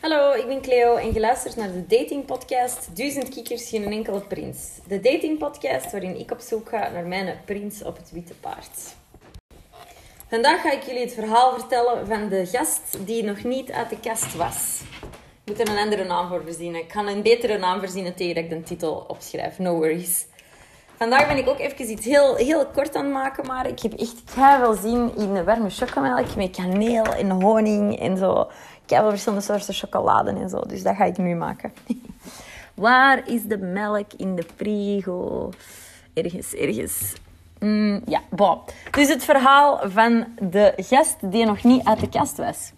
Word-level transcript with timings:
Hallo, 0.00 0.32
ik 0.32 0.46
ben 0.46 0.60
Cleo 0.60 0.96
en 0.96 1.12
je 1.12 1.20
luistert 1.20 1.56
naar 1.56 1.72
de 1.72 1.86
datingpodcast 1.86 2.96
Duizend 2.96 3.28
kikkers, 3.28 3.68
geen 3.68 3.92
enkele 3.92 4.20
prins. 4.20 4.58
De 4.88 5.00
datingpodcast 5.00 5.90
waarin 5.90 6.18
ik 6.18 6.30
op 6.30 6.40
zoek 6.40 6.68
ga 6.68 6.90
naar 6.90 7.06
mijn 7.06 7.38
prins 7.44 7.82
op 7.82 7.96
het 7.96 8.10
witte 8.12 8.34
paard. 8.34 8.94
Vandaag 10.28 10.60
ga 10.60 10.72
ik 10.72 10.82
jullie 10.82 11.00
het 11.00 11.12
verhaal 11.12 11.58
vertellen 11.58 12.06
van 12.06 12.28
de 12.28 12.46
gast 12.46 12.98
die 13.06 13.24
nog 13.24 13.44
niet 13.44 13.72
uit 13.72 13.90
de 13.90 14.00
kast 14.00 14.34
was. 14.34 14.80
Ik 15.44 15.56
moet 15.56 15.60
er 15.60 15.68
een 15.68 15.82
andere 15.82 16.04
naam 16.04 16.28
voor 16.28 16.42
verzinnen. 16.44 16.80
Ik 16.80 16.88
kan 16.88 17.06
een 17.06 17.22
betere 17.22 17.58
naam 17.58 17.80
verzinnen 17.80 18.14
tegen 18.14 18.34
dat 18.34 18.44
ik 18.44 18.50
de 18.50 18.62
titel 18.62 19.04
opschrijf. 19.08 19.58
No 19.58 19.74
worries. 19.74 20.26
Vandaag 20.96 21.28
ben 21.28 21.36
ik 21.36 21.48
ook 21.48 21.58
even 21.58 21.90
iets 21.90 22.04
heel, 22.04 22.34
heel 22.36 22.66
kort 22.66 22.96
aan 22.96 23.04
het 23.04 23.12
maken, 23.12 23.46
maar 23.46 23.66
ik 23.66 23.80
heb 23.80 23.92
echt, 23.92 24.22
ga 24.24 24.60
wel 24.60 24.74
zien 24.74 25.16
in 25.16 25.44
warme 25.44 25.70
chocomelk 25.70 26.34
met 26.36 26.56
kaneel 26.56 27.04
en 27.04 27.30
honing 27.30 28.00
en 28.00 28.16
zo. 28.16 28.48
Ik 28.86 28.92
heb 28.92 29.00
wel 29.00 29.10
verschillende 29.10 29.44
soorten 29.44 29.74
chocolade 29.74 30.30
en 30.30 30.48
zo, 30.48 30.60
dus 30.60 30.82
dat 30.82 30.96
ga 30.96 31.04
ik 31.04 31.18
nu 31.18 31.34
maken. 31.34 31.72
Waar 32.74 33.28
is 33.28 33.42
de 33.42 33.58
melk 33.58 34.12
in 34.16 34.36
de 34.36 34.44
frigo? 34.56 35.50
Ergens, 36.14 36.54
ergens. 36.54 37.12
Mm, 37.58 38.02
ja. 38.06 38.20
Dus 38.90 39.08
het 39.08 39.24
verhaal 39.24 39.80
van 39.84 40.26
de 40.40 40.72
gast 40.76 41.16
die 41.30 41.44
nog 41.44 41.62
niet 41.62 41.84
uit 41.84 42.00
de 42.00 42.08
kast 42.08 42.36
was. 42.36 42.72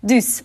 Dus, 0.00 0.42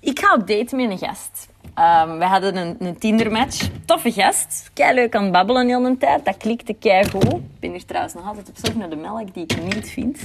ik 0.00 0.18
ga 0.18 0.34
op 0.34 0.46
date 0.46 0.76
met 0.76 0.90
een 0.90 0.98
gast. 0.98 1.48
Um, 1.64 2.18
we 2.18 2.24
hadden 2.24 2.56
een, 2.56 2.76
een 2.78 2.98
Tinder-match. 2.98 3.68
Toffe 3.84 4.12
gast. 4.12 4.70
Kei 4.72 4.94
leuk 4.94 5.14
aan 5.14 5.22
het 5.22 5.32
babbelen 5.32 5.66
heel 5.66 5.82
de 5.82 5.96
tijd. 5.96 6.24
Dat 6.24 6.36
klikte 6.36 6.72
kei 6.72 7.10
goed. 7.10 7.24
Ik 7.24 7.60
ben 7.60 7.70
hier 7.70 7.84
trouwens 7.84 8.14
nog 8.14 8.26
altijd 8.26 8.48
op 8.48 8.56
zoek 8.62 8.74
naar 8.74 8.90
de 8.90 8.96
melk 8.96 9.34
die 9.34 9.44
ik 9.44 9.74
niet 9.74 9.90
vind. 9.90 10.18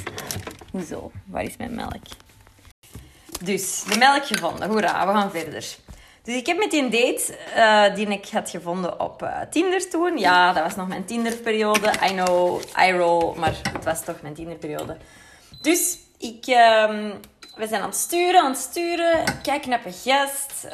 Zo, 0.87 1.11
waar 1.25 1.43
is 1.43 1.57
mijn 1.57 1.75
melk? 1.75 2.03
Dus, 3.39 3.83
de 3.83 3.97
melk 3.97 4.25
gevonden. 4.25 4.69
Hoera, 4.69 5.07
we 5.07 5.13
gaan 5.13 5.31
verder. 5.31 5.65
Dus 6.23 6.35
ik 6.35 6.45
heb 6.45 6.57
met 6.57 6.71
die 6.71 6.89
date 6.89 7.37
uh, 7.57 7.95
die 7.95 8.07
ik 8.07 8.29
had 8.31 8.49
gevonden 8.49 8.99
op 8.99 9.23
uh, 9.23 9.29
Tinder 9.49 9.89
toen. 9.89 10.17
Ja, 10.17 10.53
dat 10.53 10.63
was 10.63 10.75
nog 10.75 10.87
mijn 10.87 11.05
Tinder-periode. 11.05 11.91
I 12.03 12.11
know, 12.11 12.61
I 12.87 12.91
roll, 12.91 13.35
maar 13.37 13.53
het 13.73 13.83
was 13.83 14.03
toch 14.03 14.21
mijn 14.21 14.33
Tinder-periode. 14.33 14.97
Dus 15.61 15.97
ik... 16.17 16.47
Um, 16.89 17.13
we 17.55 17.67
zijn 17.67 17.81
aan 17.81 17.89
het 17.89 17.97
sturen, 17.97 18.41
aan 18.41 18.51
het 18.51 18.59
sturen. 18.59 19.23
Kijk, 19.43 19.61
knappe 19.61 19.91
gast. 20.03 20.67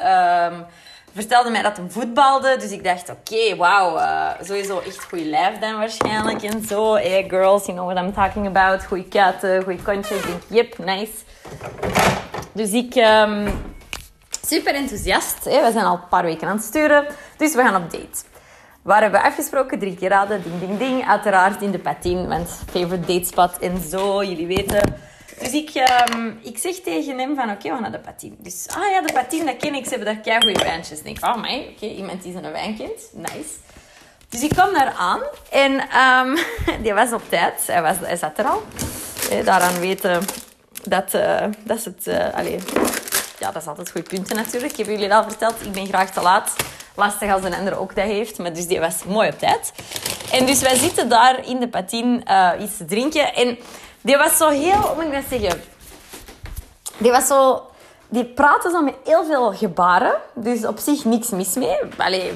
Um, 0.52 0.66
vertelde 1.14 1.50
mij 1.50 1.62
dat 1.62 1.76
hij 1.76 1.86
voetbalde. 1.88 2.56
Dus 2.56 2.70
ik 2.70 2.84
dacht, 2.84 3.10
oké, 3.10 3.56
wauw. 3.56 3.96
Uh, 3.96 4.30
sowieso 4.40 4.78
echt 4.78 5.04
goed 5.04 5.20
lijf 5.20 5.58
dan 5.58 5.78
waarschijnlijk. 5.78 6.42
En 6.42 6.64
zo. 6.64 6.94
Hey 6.94 7.24
girls, 7.28 7.66
you 7.66 7.76
know 7.76 7.92
what 7.92 8.04
I'm 8.04 8.12
talking 8.12 8.56
about. 8.56 8.84
Goeie 8.84 9.08
katten, 9.08 9.62
goeie 9.62 9.82
kontje. 9.82 10.14
Ik 10.14 10.22
denk, 10.26 10.42
yep, 10.48 10.78
nice. 10.78 11.12
Dus 12.56 12.72
ik... 12.72 12.94
Um, 12.94 13.48
super 14.46 14.74
enthousiast. 14.74 15.44
We 15.44 15.70
zijn 15.72 15.84
al 15.84 15.94
een 15.94 16.08
paar 16.08 16.24
weken 16.24 16.48
aan 16.48 16.56
het 16.56 16.64
sturen. 16.64 17.06
Dus 17.36 17.54
we 17.54 17.62
gaan 17.62 17.82
op 17.82 17.90
date. 17.90 18.24
Waar 18.82 19.02
hebben 19.02 19.20
we 19.20 19.26
afgesproken? 19.26 19.78
Drie 19.78 19.96
keer 19.96 20.08
raden. 20.08 20.42
Ding, 20.42 20.60
ding, 20.60 20.78
ding. 20.78 21.08
Uiteraard 21.08 21.62
in 21.62 21.70
de 21.70 21.78
patin. 21.78 22.28
Mijn 22.28 22.46
favorite 22.46 23.12
datespot 23.12 23.58
en 23.58 23.82
zo. 23.90 24.24
Jullie 24.24 24.46
weten... 24.46 25.04
Dus 25.38 25.52
ik, 25.52 25.70
um, 26.14 26.38
ik 26.42 26.58
zeg 26.58 26.74
tegen 26.74 27.18
hem 27.18 27.34
van, 27.34 27.50
oké, 27.50 27.62
we 27.62 27.68
gaan 27.68 27.82
naar 27.82 27.92
de 27.92 27.98
patine. 27.98 28.34
Dus, 28.38 28.66
ah 28.68 28.90
ja, 28.90 29.00
de 29.00 29.12
patine, 29.12 29.44
dat 29.44 29.56
ken 29.56 29.74
ik. 29.74 29.84
Ze 29.84 29.90
hebben 29.90 30.14
daar 30.14 30.22
kei 30.22 30.42
goede 30.42 30.64
wijntjes. 30.64 30.98
Ik 30.98 31.04
denk, 31.04 31.24
oh 31.24 31.42
my, 31.42 31.68
oké, 31.74 31.86
iemand 31.86 32.22
die 32.22 32.36
een 32.36 32.52
wijnkent. 32.52 33.10
Nice. 33.12 33.54
Dus 34.28 34.42
ik 34.42 34.56
kom 34.56 34.72
daar 34.72 34.94
aan 34.98 35.20
en 35.50 35.72
um, 35.72 36.36
die 36.82 36.94
was 36.94 37.12
op 37.12 37.22
tijd. 37.28 37.66
Hij, 37.66 37.82
was, 37.82 37.96
hij 38.00 38.16
zat 38.16 38.38
er 38.38 38.44
al. 38.44 38.62
Eh, 39.30 39.44
daaraan 39.44 39.78
weten 39.78 40.22
dat, 40.88 41.14
uh, 41.14 41.40
dat 41.64 41.76
is 41.76 41.84
het... 41.84 42.06
Uh, 42.06 42.58
ja, 43.38 43.52
dat 43.52 43.62
is 43.62 43.68
altijd 43.68 43.90
goede 43.90 44.08
punten 44.08 44.36
natuurlijk. 44.36 44.72
Ik 44.72 44.78
heb 44.78 44.86
jullie 44.86 45.14
al 45.14 45.22
verteld, 45.22 45.54
ik 45.64 45.72
ben 45.72 45.86
graag 45.86 46.10
te 46.10 46.20
laat. 46.20 46.52
Lastig 46.94 47.32
als 47.32 47.44
een 47.44 47.54
ander 47.54 47.78
ook 47.78 47.94
dat 47.94 48.04
heeft. 48.04 48.38
Maar 48.38 48.52
dus 48.52 48.66
die 48.66 48.80
was 48.80 49.04
mooi 49.04 49.28
op 49.28 49.38
tijd. 49.38 49.72
En 50.32 50.46
dus 50.46 50.60
wij 50.60 50.76
zitten 50.76 51.08
daar 51.08 51.46
in 51.46 51.60
de 51.60 51.68
patine 51.68 52.20
uh, 52.30 52.50
iets 52.62 52.76
te 52.76 52.84
drinken. 52.84 53.34
En 53.34 53.58
die 54.00 54.16
was 54.16 54.36
zo 54.36 54.48
heel, 54.48 54.72
hoe 54.72 54.94
moet 54.94 55.04
ik 55.04 55.12
dat 55.12 55.40
zeggen? 55.40 55.62
Die 56.98 57.10
was 57.10 57.26
zo... 57.26 57.70
Die 58.08 58.24
praatte 58.24 58.70
zo 58.70 58.82
met 58.82 58.94
heel 59.04 59.24
veel 59.24 59.52
gebaren. 59.52 60.14
Dus 60.34 60.66
op 60.66 60.78
zich 60.78 61.04
niks 61.04 61.30
mis 61.30 61.54
mee. 61.54 61.76
Allee, 61.96 62.32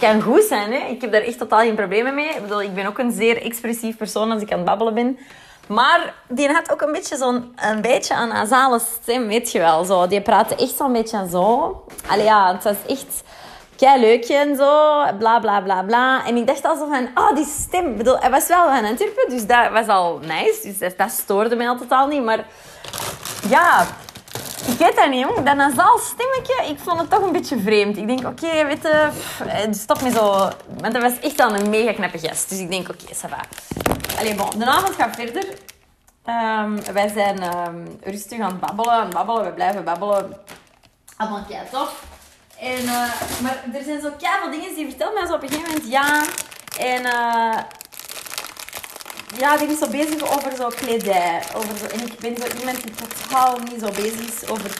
kan 0.00 0.22
goed 0.22 0.44
zijn, 0.48 0.72
hè. 0.72 0.78
Ik 0.78 1.00
heb 1.00 1.12
daar 1.12 1.20
echt 1.20 1.38
totaal 1.38 1.60
geen 1.60 1.74
problemen 1.74 2.14
mee. 2.14 2.28
Ik 2.28 2.42
bedoel, 2.42 2.62
ik 2.62 2.74
ben 2.74 2.86
ook 2.86 2.98
een 2.98 3.12
zeer 3.12 3.42
expressief 3.42 3.96
persoon 3.96 4.30
als 4.30 4.42
ik 4.42 4.52
aan 4.52 4.58
het 4.58 4.66
babbelen 4.66 4.94
ben. 4.94 5.18
Maar 5.66 6.14
die 6.28 6.48
had 6.48 6.72
ook 6.72 6.80
een 6.80 6.92
beetje 6.92 7.16
zo'n 7.16 7.52
een 7.56 7.80
beetje 7.80 8.14
een 8.14 8.28
nasale 8.28 8.80
stem, 9.00 9.26
weet 9.26 9.52
je 9.52 9.58
wel. 9.58 9.84
Zo. 9.84 10.06
Die 10.06 10.20
praatte 10.20 10.56
echt 10.56 10.76
zo'n 10.76 10.92
beetje 10.92 11.26
zo. 11.30 11.84
Allee, 12.06 12.24
ja, 12.24 12.52
het 12.52 12.64
was 12.64 12.76
echt 12.86 13.22
kei 13.76 14.00
leukje 14.00 14.34
en 14.34 14.56
zo, 14.56 15.02
bla 15.18 15.40
bla 15.40 15.60
bla 15.60 15.82
bla. 15.82 16.26
En 16.26 16.36
ik 16.36 16.46
dacht 16.46 16.64
al 16.64 16.76
zo 16.76 16.88
van, 16.88 17.08
oh, 17.14 17.34
die 17.34 17.46
stem. 17.46 17.96
Bedoel, 17.96 18.18
hij 18.18 18.30
was 18.30 18.46
wel 18.46 18.64
van 18.64 18.84
Antwerpen, 18.84 19.28
dus 19.28 19.46
dat 19.46 19.70
was 19.70 19.86
al 19.86 20.18
nice. 20.18 20.60
Dus 20.62 20.78
dat, 20.78 20.98
dat 20.98 21.10
stoorde 21.10 21.56
mij 21.56 21.68
al 21.68 21.76
totaal 21.76 22.06
niet. 22.06 22.24
Maar 22.24 22.44
ja, 23.48 23.86
ik 24.74 24.80
weet 24.80 24.96
dat 24.96 25.08
niet, 25.08 25.20
jong. 25.20 25.36
Dat 25.36 25.56
nasaal 25.56 25.98
stemmetje, 25.98 26.64
ik 26.68 26.78
vond 26.78 27.00
het 27.00 27.10
toch 27.10 27.22
een 27.22 27.32
beetje 27.32 27.60
vreemd. 27.60 27.96
Ik 27.96 28.06
denk, 28.06 28.26
oké, 28.26 28.66
weet 28.66 28.82
je, 28.82 29.10
stop 29.70 30.02
me 30.02 30.10
zo. 30.10 30.30
Want 30.80 30.92
dat 30.92 31.02
was 31.02 31.20
echt 31.20 31.40
al 31.40 31.54
een 31.54 31.70
mega 31.70 31.92
knappe 31.92 32.18
gast. 32.18 32.48
Dus 32.48 32.58
ik 32.58 32.70
denk, 32.70 32.88
oké, 32.88 33.02
okay, 33.02 33.16
ça 33.16 33.28
va. 33.28 33.40
Allee, 34.18 34.34
bon, 34.34 34.58
de 34.58 34.66
avond 34.66 34.94
gaat 34.94 35.16
verder. 35.16 35.44
Um, 36.26 36.92
wij 36.92 37.08
zijn 37.08 37.42
um, 37.56 37.98
rustig 38.02 38.40
aan 38.40 38.50
het 38.50 38.60
babbelen, 38.60 38.92
aan 38.92 39.04
het 39.04 39.14
babbelen. 39.14 39.44
We 39.44 39.52
blijven 39.52 39.84
babbelen. 39.84 40.36
Allemaal 41.16 41.44
kei 41.48 41.60
tof. 41.70 42.02
En, 42.58 42.82
uh, 42.82 42.90
maar 43.42 43.64
er 43.74 43.82
zijn 43.84 44.00
zo 44.00 44.10
veel 44.18 44.50
dingen 44.50 44.74
die 44.74 44.88
vertelt 44.88 45.14
mij 45.14 45.26
zo 45.26 45.34
op 45.34 45.42
een 45.42 45.48
gegeven 45.48 45.72
moment 45.72 45.90
ja. 45.90 46.22
En 46.78 47.02
uh, 47.02 47.58
ja, 49.38 49.56
die 49.56 49.68
is 49.68 49.78
zo 49.78 49.88
bezig 49.88 50.36
over 50.36 50.56
zo 50.56 50.68
kledij. 50.68 51.42
Over 51.56 51.76
zo, 51.78 51.84
en 51.84 52.00
ik 52.00 52.18
ben 52.18 52.36
zo 52.36 52.58
iemand 52.58 52.82
die 52.82 52.92
totaal 52.94 53.58
niet 53.58 53.80
zo 53.80 53.90
bezig 53.90 54.20
is 54.20 54.48
over... 54.48 54.70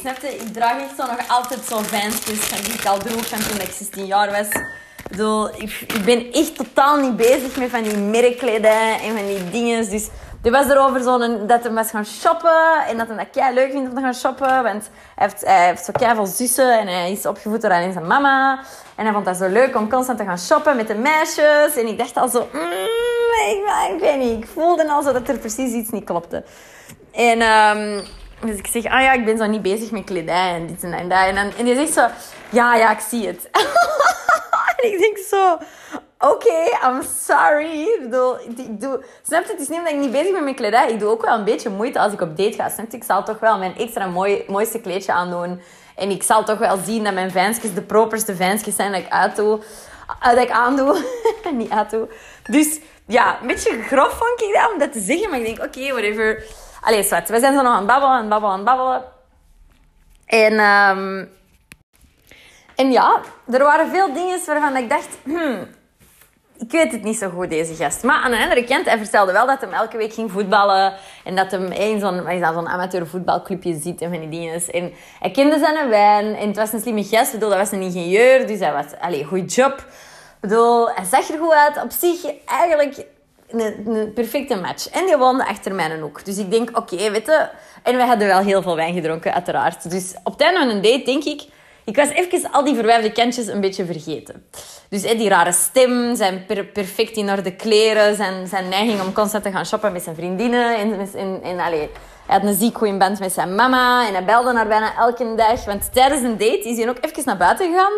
Snap 0.00 0.16
je? 0.20 0.34
Ik 0.34 0.52
draag 0.52 0.80
echt 0.80 0.96
zo 0.96 1.06
nog 1.06 1.28
altijd 1.28 1.60
zo 1.68 1.80
wijntjes 1.90 2.38
van 2.38 2.64
die 2.64 2.72
ik 2.72 2.84
al 2.84 2.98
droeg 2.98 3.26
van 3.26 3.38
toen 3.38 3.60
ik 3.60 3.72
16 3.72 4.06
jaar 4.06 4.30
was. 4.30 4.48
Ik, 4.48 5.10
bedoel, 5.10 5.48
ik, 5.48 5.84
ik 5.86 6.04
ben 6.04 6.32
echt 6.32 6.56
totaal 6.56 6.96
niet 6.96 7.16
bezig 7.16 7.56
met 7.56 7.70
van 7.70 7.82
die 7.82 7.96
merkkledij 7.96 9.00
en 9.02 9.16
van 9.16 9.26
die 9.26 9.50
dingen. 9.50 9.90
Dus 9.90 10.08
die 10.42 10.52
was 10.52 10.68
erover 10.68 11.02
zo 11.02 11.46
dat 11.46 11.62
hij 11.62 11.72
was 11.72 11.90
gaan 11.90 12.04
shoppen. 12.04 12.84
En 12.86 12.98
dat 12.98 13.08
hij 13.08 13.26
kei 13.26 13.54
leuk 13.54 13.70
vindt 13.70 13.88
om 13.88 13.94
te 13.94 14.00
gaan 14.00 14.14
shoppen. 14.14 14.62
Want 14.62 14.90
hij 15.14 15.26
heeft, 15.26 15.44
hij 15.44 15.66
heeft 15.66 15.84
zo 15.84 15.92
kei 15.92 16.14
veel 16.14 16.26
zussen. 16.26 16.78
En 16.78 16.86
hij 16.86 17.12
is 17.12 17.26
opgevoed 17.26 17.60
door 17.60 17.70
alleen 17.70 17.92
zijn 17.92 18.06
mama. 18.06 18.60
En 18.94 19.04
hij 19.04 19.12
vond 19.12 19.24
dat 19.24 19.36
zo 19.36 19.48
leuk 19.48 19.76
om 19.76 19.90
constant 19.90 20.18
te 20.18 20.24
gaan 20.24 20.38
shoppen 20.38 20.76
met 20.76 20.88
de 20.88 20.94
meisjes. 20.94 21.76
En 21.76 21.86
ik 21.86 21.98
dacht 21.98 22.16
al 22.16 22.28
zo... 22.28 22.48
Mm, 22.52 22.87
ik, 23.50 23.94
ik, 23.94 24.00
weet 24.00 24.18
niet. 24.18 24.42
Ik 24.42 24.48
voelde 24.54 24.88
al 24.88 25.02
zo 25.02 25.12
dat 25.12 25.28
er 25.28 25.38
precies 25.38 25.72
iets 25.72 25.90
niet 25.90 26.04
klopte. 26.04 26.44
En... 27.12 27.42
Um, 27.42 28.06
dus 28.40 28.56
ik 28.56 28.66
zeg, 28.66 28.84
ah 28.84 29.00
ja, 29.00 29.12
ik 29.12 29.24
ben 29.24 29.38
zo 29.38 29.46
niet 29.46 29.62
bezig 29.62 29.90
met 29.90 30.04
kledij 30.04 30.54
en 30.54 30.66
dit 30.66 30.82
en 30.82 31.08
dat. 31.08 31.26
En, 31.26 31.34
dan, 31.34 31.52
en 31.58 31.64
die 31.64 31.74
zegt 31.74 31.92
zo, 31.92 32.06
ja, 32.50 32.74
ja, 32.74 32.90
ik 32.90 33.00
zie 33.00 33.26
het. 33.26 33.48
en 34.76 34.92
ik 34.92 34.98
denk 34.98 35.18
zo, 35.18 35.58
oké, 36.18 36.86
I'm 36.86 37.02
sorry. 37.26 37.80
Ik 37.80 37.98
bedoel, 38.02 38.36
doe... 38.70 39.04
Snap 39.22 39.44
je, 39.44 39.50
het 39.50 39.60
is 39.60 39.68
niet 39.68 39.78
omdat 39.78 39.92
ik 39.92 39.98
niet 39.98 40.12
bezig 40.12 40.32
ben 40.32 40.44
met 40.44 40.54
kledij. 40.54 40.90
Ik 40.90 41.00
doe 41.00 41.10
ook 41.10 41.24
wel 41.24 41.34
een 41.34 41.44
beetje 41.44 41.70
moeite 41.70 41.98
als 41.98 42.12
ik 42.12 42.20
op 42.20 42.36
date 42.36 42.52
ga. 42.52 42.68
Snap 42.68 42.90
je, 42.90 42.96
ik 42.96 43.04
zal 43.04 43.24
toch 43.24 43.38
wel 43.38 43.58
mijn 43.58 43.76
extra 43.76 44.06
mooi, 44.06 44.44
mooiste 44.46 44.80
kleedje 44.80 45.12
aandoen. 45.12 45.60
En 45.96 46.10
ik 46.10 46.22
zal 46.22 46.44
toch 46.44 46.58
wel 46.58 46.76
zien 46.84 47.04
dat 47.04 47.14
mijn 47.14 47.30
vansjes 47.30 47.74
de 47.74 47.82
properste 47.82 48.36
vansjes 48.36 48.76
zijn 48.76 48.92
dat 48.92 49.00
ik 49.00 49.10
uitdoe. 49.10 49.60
Dat 50.22 50.38
ik 50.38 50.50
aandoe. 50.50 51.04
niet 51.52 51.70
uitdoe. 51.70 52.08
Dus 52.42 52.80
ja, 53.08 53.38
een 53.40 53.46
beetje 53.46 53.82
grof 53.82 54.12
vond 54.12 54.42
ik 54.42 54.54
dat 54.54 54.72
om 54.72 54.78
dat 54.78 54.92
te 54.92 55.00
zeggen. 55.00 55.30
Maar 55.30 55.38
ik 55.38 55.44
denk, 55.44 55.64
oké, 55.64 55.92
whatever. 55.92 56.44
Allee, 56.80 57.02
zwart. 57.02 57.28
We 57.28 57.38
zijn 57.38 57.54
zo 57.54 57.62
nog 57.62 57.72
aan 57.72 57.78
het 57.78 57.86
babbelen, 57.86 58.16
het 58.16 58.28
babbelen, 58.28 58.56
het 58.56 58.64
babbelen. 58.64 59.02
En... 60.26 60.52
Um... 60.60 61.36
En 62.78 62.92
ja, 62.92 63.20
er 63.50 63.62
waren 63.62 63.90
veel 63.90 64.12
dingen 64.12 64.38
waarvan 64.46 64.76
ik 64.76 64.88
dacht... 64.88 65.08
Hmm, 65.24 65.68
ik 66.58 66.70
weet 66.70 66.92
het 66.92 67.02
niet 67.02 67.18
zo 67.18 67.28
goed, 67.28 67.50
deze 67.50 67.74
gast. 67.74 68.02
Maar 68.02 68.22
aan 68.22 68.30
de 68.30 68.42
andere 68.42 68.64
kant, 68.64 68.86
hij 68.86 68.98
vertelde 68.98 69.32
wel 69.32 69.46
dat 69.46 69.60
hij 69.60 69.70
elke 69.70 69.96
week 69.96 70.12
ging 70.12 70.30
voetballen. 70.30 70.94
En 71.24 71.36
dat 71.36 71.50
hij 71.50 71.90
in 71.90 72.00
zo'n 72.00 72.22
zo'n 72.54 72.68
amateur 72.68 73.06
voetbalclubje 73.06 73.78
zit 73.78 74.00
en 74.00 74.10
van 74.10 74.20
die 74.20 74.28
dingen. 74.28 74.66
En 74.66 74.92
hij 75.20 75.30
kende 75.30 75.58
zijn 75.58 75.88
wijn. 75.88 76.34
En 76.34 76.46
het 76.46 76.56
was 76.56 76.72
een 76.72 76.80
slimme 76.80 77.04
gast. 77.04 77.26
Ik 77.26 77.32
bedoel, 77.32 77.48
dat 77.48 77.58
was 77.58 77.72
een 77.72 77.80
ingenieur. 77.80 78.46
Dus 78.46 78.58
hij 78.58 78.72
was, 78.72 78.86
allee, 79.00 79.24
goed 79.24 79.54
job. 79.54 79.84
Bedoel, 80.40 80.88
hij 80.90 81.04
zag 81.04 81.28
er 81.28 81.38
goed 81.38 81.52
uit. 81.52 81.82
Op 81.82 81.90
zich 81.90 82.20
eigenlijk 82.44 83.04
een, 83.48 83.86
een 83.86 84.12
perfecte 84.12 84.56
match. 84.56 84.88
En 84.88 85.06
die 85.06 85.16
woonde 85.16 85.46
achter 85.46 85.74
mijn 85.74 86.00
hoek. 86.00 86.24
Dus 86.24 86.38
ik 86.38 86.50
denk, 86.50 86.76
oké, 86.78 87.10
weet 87.10 87.26
je... 87.26 87.48
En 87.82 87.96
we 87.96 88.02
hadden 88.02 88.26
wel 88.26 88.40
heel 88.40 88.62
veel 88.62 88.76
wijn 88.76 88.94
gedronken, 88.94 89.34
uiteraard. 89.34 89.90
Dus 89.90 90.14
op 90.24 90.32
het 90.32 90.42
einde 90.42 90.58
van 90.58 90.68
een 90.68 90.82
date 90.82 91.02
denk 91.04 91.24
ik... 91.24 91.42
Ik 91.84 91.96
was 91.96 92.08
even 92.08 92.50
al 92.52 92.64
die 92.64 92.74
verwijfde 92.74 93.12
kantjes 93.12 93.46
een 93.46 93.60
beetje 93.60 93.84
vergeten. 93.84 94.46
Dus 94.88 95.02
die 95.02 95.28
rare 95.28 95.52
stem, 95.52 96.16
zijn 96.16 96.46
perfect 96.72 97.16
in 97.16 97.30
orde 97.30 97.56
kleren, 97.56 98.14
zijn, 98.16 98.46
zijn 98.46 98.68
neiging 98.68 99.00
om 99.00 99.12
constant 99.12 99.44
te 99.44 99.50
gaan 99.50 99.66
shoppen 99.66 99.92
met 99.92 100.02
zijn 100.02 100.14
vriendinnen. 100.14 100.76
En, 101.42 101.60
allee, 101.60 101.90
Hij 102.26 102.38
had 102.38 102.42
een 102.42 102.54
ziek 102.54 102.78
goede 102.78 102.96
band 102.96 103.18
met 103.18 103.32
zijn 103.32 103.54
mama. 103.54 104.06
En 104.06 104.12
hij 104.12 104.24
belde 104.24 104.52
naar 104.52 104.66
bijna 104.66 104.96
elke 104.96 105.34
dag. 105.34 105.64
Want 105.64 105.92
tijdens 105.92 106.22
een 106.22 106.38
date 106.38 106.68
is 106.68 106.78
hij 106.78 106.88
ook 106.88 106.98
even 107.00 107.22
naar 107.24 107.36
buiten 107.36 107.70
gegaan. 107.70 107.92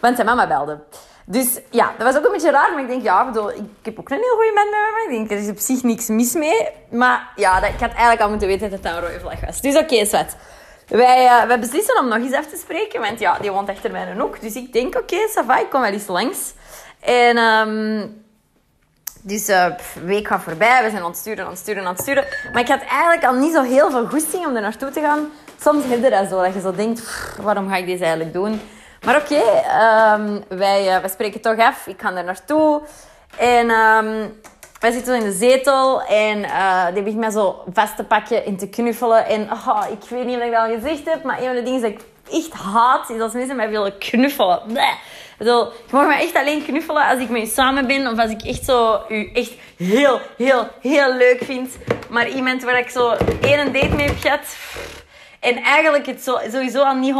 Want 0.00 0.14
zijn 0.14 0.26
mama 0.26 0.46
belde. 0.46 0.78
Dus 1.26 1.60
ja, 1.70 1.92
dat 1.98 2.06
was 2.06 2.16
ook 2.16 2.24
een 2.24 2.32
beetje 2.32 2.50
raar. 2.50 2.72
Maar 2.72 2.82
ik 2.82 2.88
denk, 2.88 3.02
ja, 3.02 3.24
bedoel, 3.24 3.50
ik 3.50 3.64
heb 3.82 3.98
ook 3.98 4.10
een 4.10 4.16
heel 4.16 4.34
goede 4.34 4.52
band 4.54 4.70
met 4.70 4.80
mama. 4.80 5.02
Ik 5.04 5.10
denk, 5.10 5.30
er 5.30 5.46
is 5.46 5.50
op 5.50 5.58
zich 5.58 5.82
niks 5.82 6.06
mis 6.06 6.32
mee. 6.32 6.68
Maar 6.90 7.32
ja, 7.36 7.60
dat, 7.60 7.68
ik 7.68 7.80
had 7.80 7.90
eigenlijk 7.90 8.20
al 8.20 8.28
moeten 8.28 8.48
weten 8.48 8.70
dat 8.70 8.78
het 8.78 8.92
een 8.92 9.00
rode 9.00 9.20
vlag 9.20 9.40
was. 9.40 9.60
Dus 9.60 9.76
oké, 9.76 9.94
okay. 9.94 10.26
Wij, 10.88 11.46
uh, 11.48 11.58
beslissen 11.58 11.98
om 11.98 12.08
nog 12.08 12.18
eens 12.18 12.32
even 12.32 12.48
te 12.48 12.56
spreken. 12.56 13.00
Want 13.00 13.20
ja, 13.20 13.38
die 13.38 13.50
woont 13.50 13.68
achter 13.68 13.90
mij 13.90 14.20
ook. 14.20 14.40
Dus 14.40 14.54
ik 14.54 14.72
denk, 14.72 14.96
oké, 14.96 15.14
okay, 15.14 15.28
Sava, 15.28 15.58
ik 15.58 15.70
kom 15.70 15.80
wel 15.80 15.92
eens 15.92 16.06
langs. 16.06 16.52
En... 17.00 17.38
Um, 17.38 18.20
dus 19.24 19.48
uh, 19.48 19.66
week 20.04 20.26
gaat 20.26 20.42
voorbij, 20.42 20.82
we 20.82 20.90
zijn 20.90 21.02
aan 21.02 21.08
het 21.08 21.18
sturen, 21.18 21.44
aan 21.44 21.50
het 21.50 21.58
sturen, 21.58 21.84
aan 21.84 21.92
het 21.92 22.00
sturen. 22.00 22.24
Maar 22.52 22.62
ik 22.62 22.68
had 22.68 22.80
eigenlijk 22.80 23.24
al 23.24 23.34
niet 23.34 23.52
zo 23.52 23.62
heel 23.62 23.90
veel 23.90 24.06
goesting 24.06 24.46
om 24.46 24.54
er 24.54 24.62
naartoe 24.62 24.90
te 24.90 25.00
gaan. 25.00 25.30
Soms 25.60 25.84
heb 25.84 26.02
je 26.02 26.10
dat 26.10 26.28
zo, 26.28 26.42
dat 26.42 26.54
je 26.54 26.60
zo 26.60 26.72
denkt, 26.72 27.02
waarom 27.40 27.68
ga 27.68 27.76
ik 27.76 27.86
deze 27.86 28.02
eigenlijk 28.02 28.32
doen? 28.32 28.60
Maar 29.04 29.16
oké, 29.16 29.42
um, 30.14 30.44
wij, 30.58 30.86
uh, 30.86 30.98
wij 30.98 31.08
spreken 31.08 31.40
toch 31.40 31.58
af. 31.58 31.86
Ik 31.86 32.00
ga 32.00 32.14
er 32.14 32.24
naartoe. 32.24 32.82
En 33.36 33.70
um, 33.70 34.40
wij 34.80 34.90
zitten 34.90 35.14
in 35.14 35.24
de 35.24 35.32
zetel 35.32 36.02
en 36.02 36.38
uh, 36.38 36.86
die 36.94 37.02
begint 37.02 37.20
mij 37.20 37.30
zo 37.30 37.64
vast 37.72 37.96
te 37.96 38.04
pakken 38.04 38.44
en 38.44 38.56
te 38.56 38.68
knuffelen. 38.68 39.26
En 39.26 39.52
oh, 39.52 39.84
ik 39.90 40.08
weet 40.08 40.24
niet 40.24 40.36
of 40.36 40.42
ik 40.42 40.50
dat 40.50 40.68
al 40.68 40.74
gezegd 40.74 41.04
heb, 41.04 41.22
maar 41.22 41.38
een 41.38 41.46
van 41.46 41.54
de 41.54 41.62
dingen 41.62 41.80
dat 41.80 41.90
ik 41.90 42.00
echt 42.32 42.52
haat, 42.52 43.10
is 43.10 43.20
als 43.20 43.32
mensen 43.32 43.56
mij 43.56 43.70
willen 43.70 43.98
knuffelen. 43.98 44.60
Bleh. 44.66 44.94
Bedoel, 45.38 45.64
je 45.64 45.96
mag 45.96 46.06
me 46.06 46.14
echt 46.14 46.34
alleen 46.34 46.64
knuffelen 46.64 47.06
als 47.06 47.18
ik 47.18 47.28
met 47.28 47.40
je 47.40 47.46
samen 47.46 47.86
ben. 47.86 48.06
Of 48.06 48.18
als 48.18 48.30
ik 48.30 48.42
echt 48.42 48.64
zo 48.64 49.00
u 49.08 49.30
echt 49.34 49.52
heel, 49.76 50.20
heel, 50.36 50.68
heel 50.80 51.14
leuk 51.14 51.44
vind. 51.44 51.76
Maar 52.08 52.28
iemand 52.28 52.62
waar 52.62 52.78
ik 52.78 52.90
zo 52.90 53.10
één 53.40 53.72
date 53.72 53.88
mee 53.88 54.06
heb 54.06 54.20
gehad. 54.20 54.56
En 55.42 55.62
eigenlijk 55.62 56.06
het 56.06 56.22
zo, 56.22 56.38
sowieso 56.52 56.82
al 56.82 56.94
niet 56.94 57.14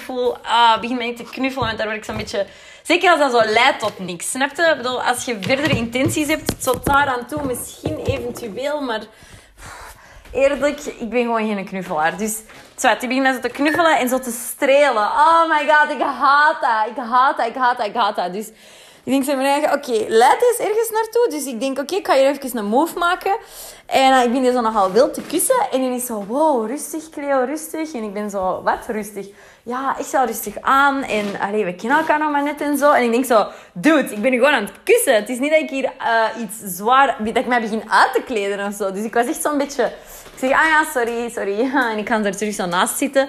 100% 0.00 0.04
voel. 0.04 0.36
Ah, 0.42 0.80
begin 0.80 0.96
mij 0.96 1.16
te 1.16 1.22
knuffelen. 1.22 1.66
Want 1.66 1.78
daar 1.78 1.86
word 1.86 1.98
ik 1.98 2.04
zo'n 2.04 2.16
beetje... 2.16 2.46
Zeker 2.82 3.10
als 3.10 3.18
dat 3.18 3.30
zo 3.30 3.52
leidt 3.52 3.78
tot 3.78 3.98
niks. 3.98 4.30
Snap 4.30 4.56
je? 4.56 4.74
bedoel, 4.76 5.02
als 5.02 5.24
je 5.24 5.38
verdere 5.40 5.76
intenties 5.76 6.26
hebt, 6.26 6.62
tot 6.62 6.84
daar 6.84 7.06
aan 7.06 7.26
toe 7.26 7.44
misschien 7.44 7.96
eventueel. 8.04 8.80
Maar 8.80 9.00
eerlijk, 10.32 10.80
ik 10.80 11.08
ben 11.08 11.22
gewoon 11.22 11.46
geen 11.46 11.64
knuffelaar. 11.64 12.16
Dus 12.16 12.38
zwart, 12.76 13.00
die 13.00 13.08
begint 13.08 13.26
met 13.26 13.34
zo 13.34 13.40
te 13.40 13.48
knuffelen 13.48 13.98
en 13.98 14.08
zo 14.08 14.18
te 14.18 14.30
strelen. 14.48 15.02
Oh 15.02 15.48
my 15.48 15.68
god, 15.68 15.90
ik 15.90 16.02
haat 16.02 16.60
dat. 16.60 16.96
Ik 16.96 17.10
haat 17.10 17.36
dat, 17.36 17.46
ik 17.46 17.54
haat 17.54 17.76
dat, 17.76 17.86
ik 17.86 17.94
haat 17.94 18.16
dat. 18.16 18.32
Dus 18.32 18.50
ik 19.04 19.12
denk 19.12 19.24
zo 19.24 19.36
mijn 19.36 19.46
eigen, 19.46 19.72
oké, 19.72 19.90
okay, 19.90 19.98
eens 19.98 20.58
ergens 20.58 20.90
naartoe. 20.90 21.26
Dus 21.30 21.44
ik 21.44 21.60
denk, 21.60 21.78
oké, 21.78 21.94
ik 21.94 22.06
ga 22.06 22.14
hier 22.14 22.26
even 22.26 22.58
een 22.58 22.64
move 22.64 22.98
maken. 22.98 23.36
En 23.86 24.12
uh, 24.12 24.24
ik 24.24 24.32
ben 24.32 24.42
hier 24.42 24.52
zo 24.52 24.60
nogal 24.60 24.92
wild 24.92 25.14
te 25.14 25.22
kussen. 25.22 25.66
En 25.72 25.80
dan 25.80 25.92
is 25.92 26.06
zo, 26.06 26.24
wow, 26.28 26.66
rustig, 26.66 27.10
Cleo, 27.10 27.44
rustig. 27.44 27.92
En 27.92 28.02
ik 28.02 28.12
ben 28.12 28.30
zo, 28.30 28.62
wat, 28.62 28.86
rustig? 28.86 29.28
Ja, 29.62 29.98
echt 29.98 30.10
wel 30.10 30.24
rustig 30.24 30.54
aan. 30.60 31.02
En 31.02 31.26
allee, 31.40 31.64
we 31.64 31.74
kennen 31.74 31.98
elkaar 31.98 32.18
nog 32.18 32.30
maar 32.30 32.42
net 32.42 32.60
en 32.60 32.78
zo. 32.78 32.92
En 32.92 33.02
ik 33.02 33.10
denk 33.10 33.24
zo, 33.24 33.46
dude, 33.72 34.14
ik 34.14 34.22
ben 34.22 34.32
gewoon 34.32 34.52
aan 34.52 34.64
het 34.64 34.72
kussen. 34.84 35.14
Het 35.14 35.28
is 35.28 35.38
niet 35.38 35.50
dat 35.50 35.60
ik 35.60 35.70
hier 35.70 35.84
uh, 35.84 36.42
iets 36.42 36.76
zwaar, 36.76 37.16
dat 37.18 37.36
ik 37.36 37.46
mij 37.46 37.60
begin 37.60 37.90
uit 37.90 38.12
te 38.14 38.22
kleden 38.22 38.66
of 38.66 38.74
zo. 38.74 38.92
Dus 38.92 39.04
ik 39.04 39.14
was 39.14 39.26
echt 39.26 39.42
zo'n 39.42 39.58
beetje 39.58 39.92
zeg, 40.38 40.50
ah 40.50 40.66
ja, 40.68 40.84
sorry, 40.92 41.30
sorry. 41.30 41.70
En 41.92 41.98
ik 41.98 42.08
ga 42.08 42.24
er 42.24 42.36
terug 42.36 42.54
zo 42.54 42.66
naast 42.66 42.98
zitten. 42.98 43.28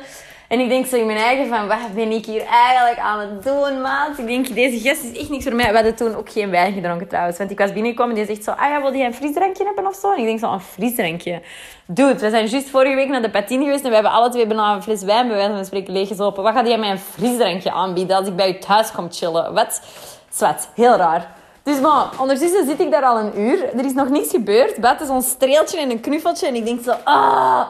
En 0.51 0.59
ik 0.59 0.69
denk 0.69 0.86
zo 0.86 0.95
in 0.95 1.06
mijn 1.06 1.18
eigen 1.18 1.48
van, 1.48 1.68
wat 1.68 1.94
ben 1.95 2.12
ik 2.12 2.25
hier 2.25 2.44
eigenlijk 2.45 3.00
aan 3.00 3.19
het 3.19 3.44
doen, 3.44 3.81
maat? 3.81 4.18
Ik 4.18 4.27
denk, 4.27 4.56
deze 4.56 4.80
gest 4.80 5.03
is 5.03 5.19
echt 5.19 5.30
niks 5.30 5.44
voor 5.44 5.56
mij. 5.56 5.68
We 5.68 5.74
hadden 5.74 5.95
toen 5.95 6.15
ook 6.15 6.31
geen 6.31 6.50
wijn 6.50 6.74
gedronken 6.74 7.07
trouwens. 7.07 7.38
Want 7.38 7.51
ik 7.51 7.57
was 7.57 7.74
binnengekomen 7.74 8.18
en 8.18 8.25
die 8.25 8.36
zegt 8.36 8.44
zo, 8.44 8.51
ah 8.51 8.69
ja, 8.69 8.81
wil 8.81 8.94
je 8.94 9.03
een 9.03 9.13
frisdrankje 9.13 9.65
hebben 9.65 9.88
of 9.88 9.95
zo? 9.95 10.12
En 10.13 10.19
ik 10.19 10.25
denk 10.25 10.39
zo, 10.39 10.51
een 10.51 10.59
frisdrankje? 10.59 11.42
Dude, 11.86 12.19
we 12.19 12.30
zijn 12.30 12.48
juist 12.48 12.69
vorige 12.69 12.95
week 12.95 13.07
naar 13.07 13.21
de 13.21 13.30
patine 13.30 13.63
geweest 13.63 13.83
en 13.83 13.89
we 13.89 13.94
hebben 13.94 14.12
alle 14.12 14.30
twee 14.30 14.48
bijna 14.48 14.75
een 14.75 14.83
fles 14.83 15.03
wijn 15.03 15.27
bij 15.27 15.36
wijze 15.38 15.53
van 15.53 15.65
spreken 15.65 15.94
leeggezopen. 15.94 16.44
Wat 16.44 16.54
gaat 16.54 16.68
jij 16.68 16.77
mij 16.77 16.89
een 16.89 17.00
frisdrankje 17.00 17.71
aanbieden 17.71 18.18
als 18.18 18.27
ik 18.27 18.36
bij 18.36 18.47
je 18.47 18.57
thuis 18.57 18.92
kom 18.92 19.07
chillen? 19.12 19.54
Wat? 19.54 19.81
Zwat, 20.30 20.69
heel 20.75 20.95
raar. 20.95 21.27
Dus 21.63 21.80
maar, 21.80 22.09
ondertussen 22.19 22.65
zit 22.65 22.80
ik 22.80 22.92
daar 22.92 23.04
al 23.04 23.19
een 23.19 23.39
uur. 23.39 23.77
Er 23.77 23.86
is 23.86 23.94
nog 23.94 24.09
niets 24.09 24.31
gebeurd. 24.31 24.77
Buiten 24.77 25.07
zo'n 25.07 25.21
streeltje 25.21 25.80
en 25.80 25.92
een 25.92 26.00
knuffeltje. 26.00 26.47
En 26.47 26.56
ik 26.56 26.65
denk 26.65 26.83
zo, 26.83 26.94
ah, 27.04 27.69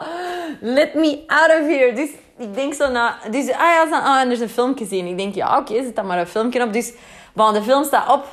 let 0.60 0.94
me 0.94 1.22
out 1.26 1.60
of 1.60 1.66
here. 1.66 1.92
Dus 1.92 2.10
ik 2.42 2.54
denk 2.54 2.74
zo 2.74 2.90
na... 2.90 3.18
Dus, 3.30 3.50
ah 3.50 3.58
ja, 3.58 3.88
zo, 3.88 3.94
ah, 3.94 4.20
en 4.20 4.26
er 4.26 4.32
is 4.32 4.40
een 4.40 4.48
film 4.48 4.76
gezien. 4.76 5.06
Ik 5.06 5.18
denk, 5.18 5.34
ja, 5.34 5.58
oké, 5.58 5.72
okay, 5.72 5.84
zet 5.84 5.96
dan 5.96 6.06
maar 6.06 6.18
een 6.18 6.26
filmpje 6.26 6.62
op. 6.62 6.72
Dus, 6.72 6.92
maar 7.34 7.52
de 7.52 7.62
film 7.62 7.84
staat 7.84 8.12
op. 8.12 8.24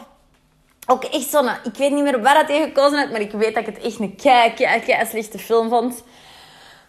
Ook 0.87 1.03
echt 1.03 1.29
zo'n... 1.29 1.49
Ik 1.63 1.77
weet 1.77 1.91
niet 1.91 2.03
meer 2.03 2.21
waar 2.21 2.33
dat 2.33 2.47
tegen 2.47 2.67
gekozen 2.67 2.99
had, 2.99 3.11
maar 3.11 3.21
ik 3.21 3.31
weet 3.31 3.53
dat 3.55 3.67
ik 3.67 3.75
het 3.75 3.85
echt 3.85 3.99
een 3.99 4.15
kei, 4.15 4.53
kei, 4.53 4.79
kei 4.79 5.05
slechte 5.05 5.39
film 5.39 5.69
vond. 5.69 6.03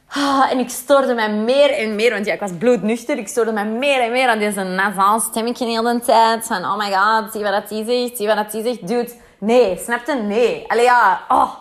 Ah, 0.08 0.50
en 0.50 0.58
ik 0.58 0.68
stoorde 0.68 1.14
mij 1.14 1.30
meer 1.30 1.70
en 1.70 1.94
meer, 1.94 2.12
want 2.12 2.26
ja, 2.26 2.32
ik 2.32 2.40
was 2.40 2.50
bloednuchter. 2.58 3.18
Ik 3.18 3.28
stoorde 3.28 3.52
mij 3.52 3.64
meer 3.64 4.00
en 4.00 4.12
meer 4.12 4.28
aan 4.28 4.38
deze 4.38 4.62
nasaal 4.62 5.20
stemmetje 5.20 5.64
de 5.64 5.70
hele 5.70 6.00
tijd. 6.00 6.46
Van, 6.46 6.64
oh 6.64 6.76
my 6.76 6.92
god, 6.92 7.32
zie 7.32 7.42
wat 7.42 7.52
dat 7.52 7.68
die 7.68 7.84
zegt, 7.84 8.16
zie 8.16 8.26
wat 8.26 8.36
dat 8.36 8.50
die 8.50 8.62
zegt. 8.62 8.88
Dude, 8.88 9.12
nee, 9.38 9.78
snapte? 9.78 10.14
Nee. 10.14 10.64
Allee, 10.68 10.84
ja, 10.84 11.20
oh. 11.28 11.52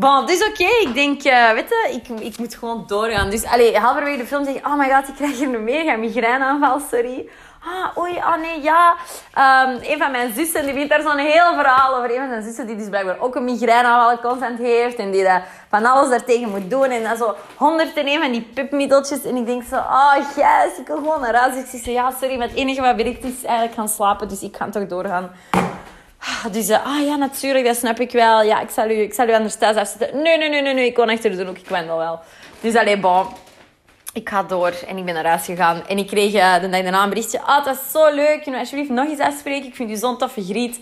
Bon, 0.00 0.26
dus 0.26 0.48
oké, 0.48 0.68
ik 0.80 0.90
denk, 0.94 1.24
uh, 1.24 1.52
weet 1.52 1.74
ik, 1.92 2.08
ik 2.08 2.38
moet 2.38 2.54
gewoon 2.54 2.84
doorgaan. 2.86 3.30
Dus, 3.30 3.44
allee, 3.44 3.76
halverwege 3.76 4.16
de 4.16 4.26
film 4.26 4.44
zeg 4.44 4.54
ik, 4.54 4.66
oh 4.66 4.78
my 4.78 4.90
god, 4.90 5.08
ik 5.08 5.14
krijg 5.14 5.38
hier 5.38 5.54
een 5.54 5.64
mega 5.64 5.96
migraineaanval, 5.96 6.80
sorry. 6.90 7.28
Ah, 7.64 7.98
oei, 7.98 8.16
oh 8.16 8.36
nee, 8.36 8.62
ja. 8.62 8.94
Um, 9.38 9.78
een 9.82 9.98
van 9.98 10.10
mijn 10.10 10.32
zussen, 10.34 10.62
die 10.62 10.72
begint 10.72 10.90
daar 10.90 11.02
zo'n 11.02 11.18
heel 11.18 11.54
verhaal 11.54 11.96
over. 11.96 12.10
Een 12.10 12.16
van 12.16 12.28
zijn 12.28 12.42
zussen 12.42 12.66
die 12.66 12.76
dus 12.76 12.88
blijkbaar 12.88 13.18
ook 13.18 13.34
een 13.34 13.44
migraineaanval 13.44 14.30
constant 14.30 14.58
heeft. 14.58 14.96
En 14.96 15.10
die 15.10 15.24
dat 15.24 15.42
van 15.70 15.84
alles 15.84 16.08
daartegen 16.08 16.50
moet 16.50 16.70
doen. 16.70 16.90
En 16.90 17.02
dan 17.02 17.16
zo 17.16 17.34
honderd 17.56 17.96
en 17.96 18.20
van 18.20 18.32
die 18.32 18.50
pipmiddeltjes. 18.54 19.24
En 19.24 19.36
ik 19.36 19.46
denk 19.46 19.62
zo, 19.62 19.76
oh 19.76 20.14
yes, 20.36 20.78
ik 20.78 20.86
wil 20.86 20.96
gewoon 20.96 21.20
naar 21.20 21.34
huis. 21.34 21.54
Ik 21.54 21.66
zeg 21.82 21.94
ja, 21.94 22.12
sorry, 22.20 22.38
maar 22.38 22.48
het 22.48 22.56
enige 22.56 22.80
wat 22.80 22.96
werkt 22.96 23.24
is 23.24 23.44
eigenlijk 23.44 23.74
gaan 23.74 23.88
slapen. 23.88 24.28
Dus 24.28 24.42
ik 24.42 24.56
ga 24.56 24.68
toch 24.68 24.86
doorgaan. 24.86 25.30
Dus, 26.50 26.68
uh, 26.68 26.86
ah 26.86 27.06
ja, 27.06 27.16
natuurlijk, 27.16 27.64
dat 27.64 27.76
snap 27.76 28.00
ik 28.00 28.12
wel. 28.12 28.42
Ja, 28.42 28.60
ik 28.60 28.70
zal 28.70 28.90
u, 28.90 29.00
ik 29.00 29.14
zal 29.14 29.28
u 29.28 29.34
anders 29.34 29.56
thuis 29.56 29.76
afzetten. 29.76 30.22
Nee, 30.22 30.38
nee, 30.38 30.48
nee, 30.48 30.62
nee, 30.62 30.74
nee, 30.74 30.86
ik 30.86 30.94
kon 30.94 31.08
achter 31.08 31.36
doen 31.36 31.48
ook, 31.48 31.58
ik 31.58 31.68
wendel 31.68 31.96
wel. 31.96 32.20
Dus 32.60 32.74
alleen, 32.76 33.00
bon 33.00 33.26
ik 34.12 34.28
ga 34.28 34.42
door 34.42 34.72
en 34.86 34.96
ik 34.96 35.04
ben 35.04 35.14
naar 35.14 35.26
huis 35.26 35.44
gegaan. 35.44 35.86
En 35.86 35.98
ik 35.98 36.06
kreeg 36.06 36.34
uh, 36.34 36.60
de 36.60 36.68
dag 36.68 36.82
daarna 36.82 37.02
een 37.02 37.08
berichtje. 37.08 37.40
Ah, 37.40 37.64
dat 37.64 37.74
is 37.74 37.90
zo 37.92 38.14
leuk. 38.14 38.42
Kunnen 38.42 38.52
we 38.52 38.58
alsjeblieft 38.58 38.90
nog 38.90 39.08
eens 39.08 39.18
afspreken? 39.18 39.68
Ik 39.68 39.74
vind 39.74 39.90
u 39.90 39.96
zo'n 39.96 40.18
toffe 40.18 40.44
griet. 40.44 40.80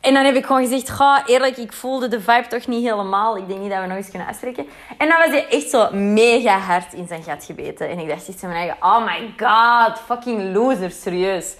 En 0.00 0.14
dan 0.14 0.24
heb 0.24 0.34
ik 0.34 0.46
gewoon 0.46 0.62
gezegd, 0.62 0.90
ga, 0.90 1.26
eerlijk, 1.26 1.56
ik 1.56 1.72
voelde 1.72 2.08
de 2.08 2.20
vibe 2.20 2.46
toch 2.48 2.66
niet 2.66 2.82
helemaal. 2.82 3.36
Ik 3.36 3.48
denk 3.48 3.60
niet 3.60 3.70
dat 3.70 3.80
we 3.80 3.86
nog 3.86 3.96
eens 3.96 4.10
kunnen 4.10 4.28
afspreken. 4.28 4.66
En 4.98 5.08
dan 5.08 5.18
was 5.18 5.28
hij 5.28 5.48
echt 5.48 5.70
zo 5.70 5.88
mega 5.92 6.58
hard 6.58 6.92
in 6.92 7.06
zijn 7.06 7.22
gat 7.22 7.44
gebeten. 7.44 7.88
En 7.88 7.98
ik 7.98 8.08
dacht 8.08 8.28
echt 8.28 8.40
van 8.40 8.48
mijn 8.48 8.60
eigen, 8.60 8.76
oh 8.80 9.04
my 9.04 9.34
god, 9.36 9.98
fucking 9.98 10.54
loser, 10.54 10.90
serieus. 10.90 11.54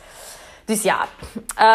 Dus 0.65 0.83
ja, 0.83 1.07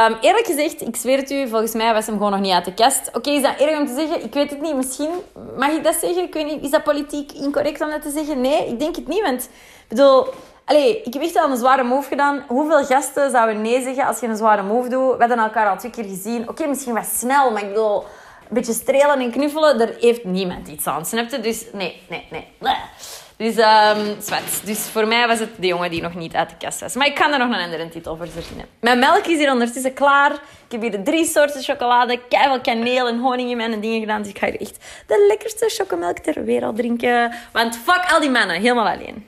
um, 0.09 0.17
eerlijk 0.21 0.45
gezegd, 0.45 0.81
ik 0.81 0.95
zweer 0.95 1.17
het 1.17 1.31
u, 1.31 1.47
volgens 1.47 1.73
mij 1.73 1.93
was 1.93 2.05
hem 2.05 2.15
gewoon 2.15 2.31
nog 2.31 2.39
niet 2.39 2.53
uit 2.53 2.65
de 2.65 2.73
kast. 2.73 3.09
Oké, 3.13 3.29
is 3.29 3.41
dat 3.41 3.55
erg 3.59 3.79
om 3.79 3.87
te 3.87 3.93
zeggen? 3.93 4.23
Ik 4.23 4.33
weet 4.33 4.49
het 4.49 4.61
niet. 4.61 4.75
Misschien 4.75 5.09
mag 5.57 5.69
ik 5.69 5.83
dat 5.83 5.95
zeggen. 6.01 6.23
Ik 6.23 6.33
weet 6.33 6.45
niet, 6.45 6.63
is 6.63 6.69
dat 6.69 6.83
politiek 6.83 7.31
incorrect 7.31 7.81
om 7.81 7.89
dat 7.89 8.01
te 8.01 8.11
zeggen? 8.11 8.41
Nee, 8.41 8.67
ik 8.67 8.79
denk 8.79 8.95
het 8.95 9.07
niet. 9.07 9.21
Want, 9.21 9.43
ik 9.43 9.87
bedoel, 9.87 10.27
allez, 10.65 10.95
ik 11.03 11.13
heb 11.13 11.21
echt 11.21 11.35
al 11.37 11.49
een 11.49 11.57
zware 11.57 11.83
move 11.83 12.07
gedaan. 12.07 12.43
Hoeveel 12.47 12.85
gasten 12.85 13.31
zouden 13.31 13.61
nee 13.61 13.81
zeggen 13.81 14.05
als 14.05 14.19
je 14.19 14.27
een 14.27 14.37
zware 14.37 14.63
move 14.63 14.89
doet? 14.89 15.11
We 15.11 15.19
hebben 15.19 15.39
elkaar 15.39 15.69
al 15.69 15.77
twee 15.77 15.91
keer 15.91 16.03
gezien. 16.03 16.49
Oké, 16.49 16.67
misschien 16.67 16.93
wat 16.93 17.05
snel, 17.17 17.51
maar 17.51 17.61
ik 17.61 17.67
bedoel, 17.67 17.97
een 17.97 18.53
beetje 18.53 18.73
strelen 18.73 19.19
en 19.19 19.31
knuffelen, 19.31 19.77
daar 19.77 19.91
heeft 19.99 20.23
niemand 20.23 20.67
iets 20.67 20.87
aan. 20.87 21.05
Snap 21.05 21.29
je? 21.29 21.39
Dus 21.39 21.65
nee, 21.73 22.01
nee, 22.09 22.27
nee. 22.29 22.47
Dus, 23.37 23.57
um, 23.57 24.15
dus 24.63 24.79
voor 24.79 25.07
mij 25.07 25.27
was 25.27 25.39
het 25.39 25.49
de 25.57 25.67
jongen 25.67 25.91
die 25.91 26.01
nog 26.01 26.15
niet 26.15 26.33
uit 26.33 26.49
de 26.49 26.55
kast 26.57 26.79
was. 26.79 26.95
Maar 26.95 27.07
ik 27.07 27.15
kan 27.15 27.31
er 27.33 27.39
nog 27.39 27.49
een 27.49 27.63
andere 27.63 27.89
titel 27.89 28.15
voor 28.17 28.27
verzinnen. 28.29 28.65
Mijn 28.79 28.99
melk 28.99 29.25
is 29.25 29.37
hier 29.37 29.51
ondertussen 29.51 29.93
klaar. 29.93 30.31
Ik 30.31 30.71
heb 30.71 30.81
hier 30.81 31.03
drie 31.03 31.25
soorten 31.25 31.63
chocolade, 31.63 32.19
keihard 32.29 32.61
kaneel 32.61 33.07
en 33.07 33.19
honing 33.19 33.49
in 33.49 33.57
mijn 33.57 33.79
dingen 33.79 33.99
gedaan. 33.99 34.21
Dus 34.21 34.31
ik 34.31 34.37
ga 34.37 34.45
hier 34.45 34.59
echt 34.59 34.85
de 35.07 35.25
lekkerste 35.27 35.65
chocomelk 35.69 36.17
ter 36.17 36.43
wereld 36.43 36.75
drinken. 36.75 37.33
Want 37.51 37.77
fuck 37.77 38.11
al 38.11 38.19
die 38.19 38.29
mannen, 38.29 38.61
helemaal 38.61 38.87
alleen. 38.87 39.25